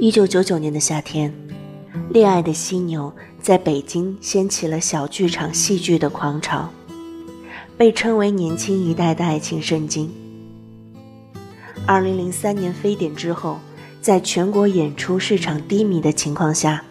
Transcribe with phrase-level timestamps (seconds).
[0.00, 1.30] 一九九九年的夏天，
[2.10, 6.70] 《恋爱的犀牛》在北京掀起了小剧场戏剧的狂潮，
[7.76, 10.10] 被称为年轻一代的爱情圣经。
[11.86, 13.58] 二零零三年非典之后，
[14.00, 16.82] 在全国演出市场低迷的情况下，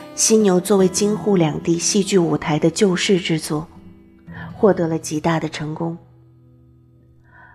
[0.14, 3.66] 《犀牛》作为京沪两地戏剧舞台的救世之作，
[4.54, 5.98] 获得了极大的成功。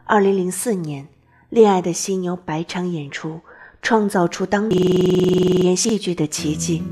[0.03, 1.05] 二零零四年，
[1.47, 3.39] 《恋爱的犀牛》百场演出。
[3.81, 6.83] 创造出当地戏剧的奇迹。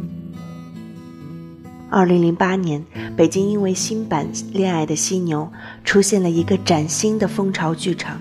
[1.89, 2.83] 二零零八年，
[3.15, 5.49] 北京因为新版《恋爱的犀牛》
[5.85, 8.19] 出现了一个崭新的蜂巢剧场，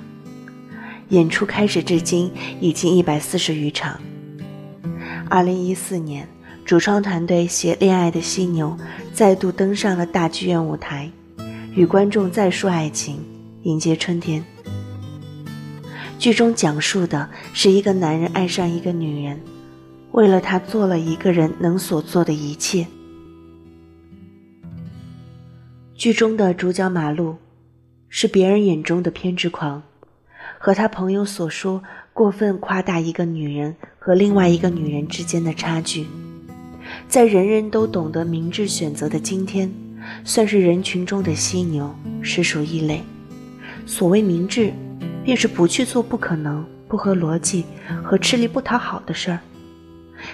[1.08, 3.98] 演出开始至今已经一百四十余场。
[5.28, 6.28] 二零一四年，
[6.64, 8.76] 主创团队携《恋爱的犀牛》
[9.12, 11.10] 再度登上了大剧院舞台，
[11.74, 13.18] 与观众再述爱情，
[13.62, 14.44] 迎接春天。
[16.24, 19.38] 剧中讲述的是一个男人爱上一个女人，
[20.12, 22.86] 为了她做了一个人能所做的一切。
[25.94, 27.36] 剧中的主角马路，
[28.08, 29.82] 是别人眼中的偏执狂，
[30.58, 31.82] 和他朋友所说
[32.14, 36.06] 过分夸大一个女人和另外一个女人之间的差距，
[37.06, 39.70] 在人人都懂得明智选择的今天，
[40.24, 43.02] 算是人群中的犀牛，实属异类。
[43.84, 44.72] 所谓明智。
[45.24, 47.64] 便是不去做不可能、不合逻辑
[48.02, 49.40] 和吃力不讨好的事儿。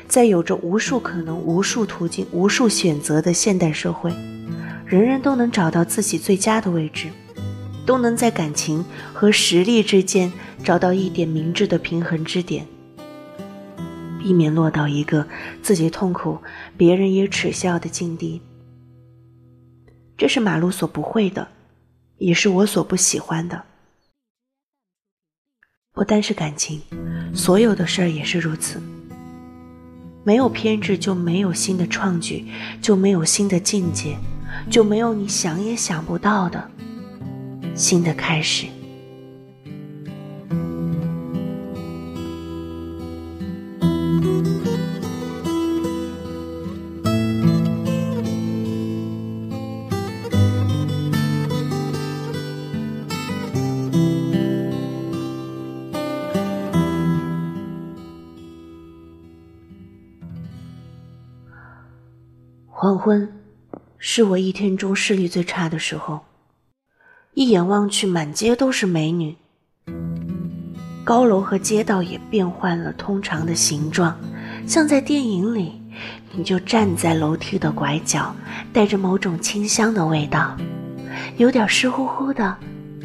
[0.07, 4.13] 在有着无数可能、无数途径、无数选择的现代社会，
[4.85, 7.09] 人人都能找到自己最佳的位置，
[7.87, 12.67] 都能在感情和实力之间找到一点明智的平衡之点，
[14.19, 15.27] 避免落到一个
[15.63, 16.39] 自己痛苦、
[16.77, 18.43] 别人也耻笑的境地。
[20.17, 21.49] 这是马路所不会的，
[22.19, 23.65] 也是我所不喜欢的。
[25.93, 26.81] 不单是感情，
[27.35, 28.81] 所有的事儿也是如此。
[30.23, 32.47] 没有偏执，就没有新的创举，
[32.81, 34.17] 就没有新的境界，
[34.71, 36.71] 就没有你想也想不到的
[37.75, 38.67] 新的开始。
[63.01, 63.27] 昏，
[63.97, 66.21] 是我一天中视力最差的时候。
[67.33, 69.35] 一眼望去，满街都是美女。
[71.03, 74.17] 高楼和街道也变换了通常的形状，
[74.67, 75.81] 像在电影里，
[76.33, 78.35] 你就站在楼梯的拐角，
[78.73, 80.55] 带着某种清香的味道，
[81.39, 82.55] 有点湿乎乎的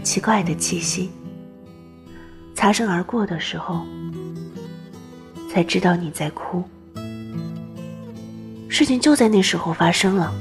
[0.03, 1.09] 奇怪的气息。
[2.53, 3.85] 擦身而过的时候，
[5.50, 6.63] 才知道你在哭。
[8.78, 10.34] 事情就在那时候发生了。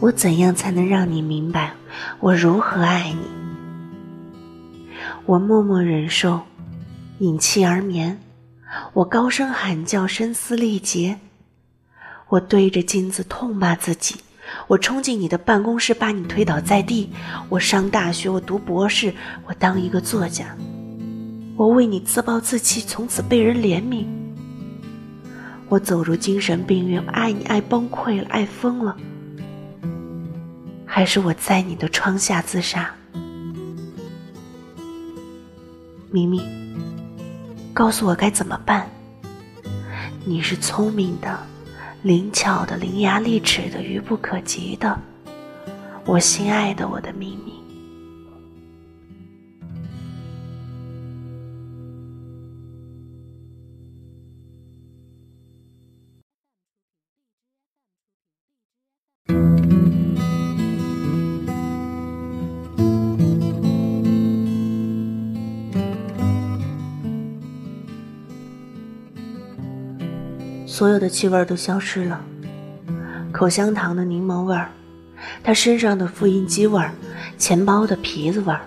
[0.00, 1.72] 我怎样才能让你明白
[2.18, 3.28] 我如何爱你？
[5.24, 6.40] 我默默忍受，
[7.20, 8.20] 隐气而眠。
[8.92, 11.16] 我高声喊叫，声嘶力竭。
[12.28, 14.16] 我对着镜子痛骂自己。
[14.66, 17.08] 我冲进你的办公室，把你推倒在地。
[17.48, 19.14] 我上大学，我读博士，
[19.46, 20.56] 我当一个作家。
[21.54, 24.04] 我为你自暴自弃，从此被人怜悯。
[25.68, 28.96] 我走入精神病院，爱你爱崩溃了，爱疯了，
[30.84, 32.94] 还是我在你的窗下自杀？
[36.10, 36.42] 明明，
[37.72, 38.88] 告诉我该怎么办？
[40.24, 41.36] 你是聪明的、
[42.02, 44.96] 灵巧的、伶牙俐齿的、愚不可及的，
[46.04, 47.63] 我心爱的我的秘密。
[70.74, 72.20] 所有的气味都消失了，
[73.30, 74.68] 口香糖的柠檬味儿，
[75.40, 76.92] 他身上的复印机味儿，
[77.38, 78.60] 钱包的皮子味儿，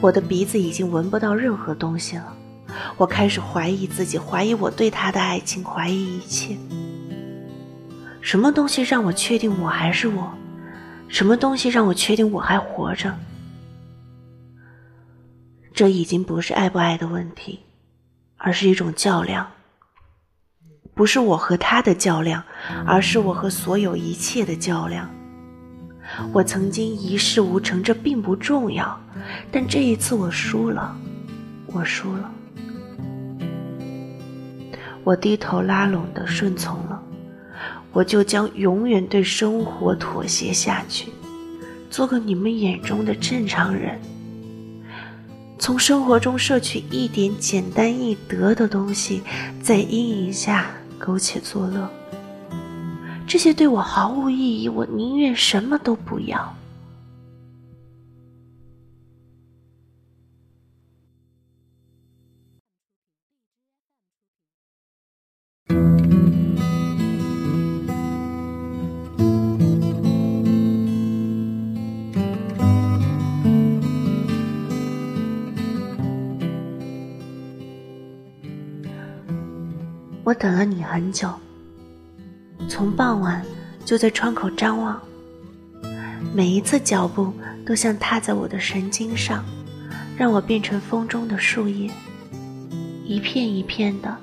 [0.00, 2.36] 我的鼻子已经闻不到任何东西了。
[2.96, 6.56] 我开始怀疑自己，怀疑我对他的爱情，怀疑一切。
[8.20, 10.34] 什么东西让我确定我还是我？
[11.06, 13.14] 什么东西让我确定我还活着？
[15.72, 17.60] 这已经不是爱不爱的问题，
[18.36, 19.48] 而是一种较量。
[20.94, 22.42] 不是我和他的较量，
[22.86, 25.10] 而是我和所有一切的较量。
[26.32, 28.98] 我曾经一事无成，这并不重要，
[29.50, 30.96] 但这一次我输了，
[31.66, 32.30] 我输了。
[35.02, 37.02] 我低头拉拢的顺从了，
[37.92, 41.10] 我就将永远对生活妥协下去，
[41.90, 43.98] 做个你们眼中的正常人。
[45.58, 49.22] 从生活中摄取一点简单易得的东西，
[49.62, 50.66] 在阴影下
[50.98, 51.88] 苟且作乐。
[53.26, 56.54] 这些对我毫无意义，我宁愿什么都不要。
[80.34, 81.32] 我等了你很久，
[82.68, 83.40] 从傍晚
[83.84, 85.00] 就在窗口张望，
[86.34, 87.32] 每一次脚步
[87.64, 89.44] 都像踏在我的神经上，
[90.16, 91.88] 让我变成风中的树叶，
[93.04, 94.16] 一片一片的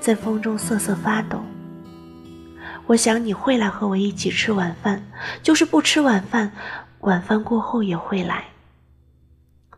[0.00, 1.38] 在风中瑟瑟发抖。
[2.86, 5.04] 我想你会来和我一起吃晚饭，
[5.42, 6.50] 就是不吃晚饭，
[7.00, 8.46] 晚饭过后也会来。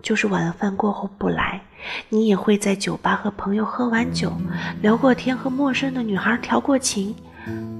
[0.01, 1.61] 就是晚饭过后不来，
[2.09, 4.33] 你也会在酒吧和朋友喝完酒，
[4.83, 7.15] 聊过天，和陌生的女孩调过情，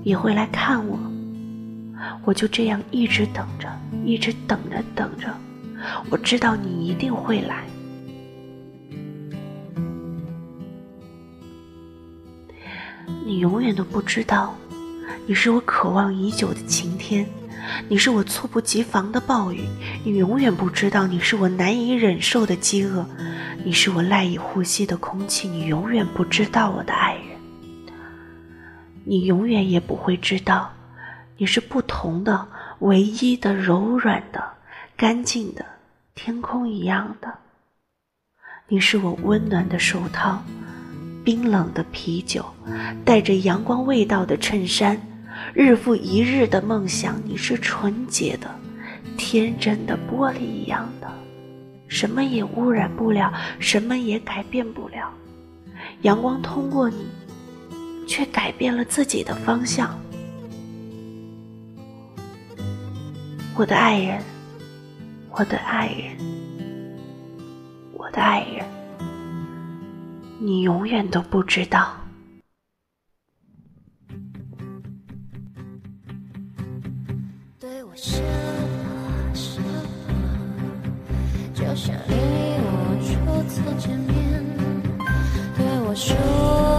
[0.03, 0.99] 也会来看我。
[2.25, 3.69] 我就这样一直等着，
[4.05, 5.35] 一直等着等着。
[6.11, 7.65] 我知道你一定会来。
[13.25, 14.55] 你永远都不知道，
[15.27, 17.27] 你是我渴望已久的晴天。
[17.89, 19.63] 你是我猝不及防的暴雨，
[20.05, 23.05] 你永远不知道你是我难以忍受的饥饿，
[23.67, 27.37] 你是我赖以呼吸的空气，你永远不知道我的爱人，
[29.05, 30.73] 你永远也不会知道，
[31.37, 32.47] 你是不同的、
[32.79, 34.41] 唯一的、柔软的、
[34.97, 35.67] 干净的
[36.15, 37.35] 天空一样的，
[38.69, 40.41] 你是我温暖的手套，
[41.25, 42.47] 冰冷的啤酒，
[43.05, 44.97] 带着阳光味道的衬衫。
[45.53, 48.49] 日复一日的梦想，你是纯洁的、
[49.17, 51.13] 天真的玻璃一样的，
[51.89, 55.13] 什么也污染不了，什么也改变不了。
[56.03, 57.07] 阳光通过你，
[58.07, 59.99] 却改变了自己的方向。
[63.57, 64.23] 我的爱人，
[65.31, 66.17] 我的爱人，
[67.93, 68.65] 我的爱人，
[70.41, 71.97] 你永远都不知道。
[77.99, 79.66] 什么什么，
[81.77, 82.15] 就像你
[82.65, 84.43] 我初次见面，
[85.59, 86.76] 对我说。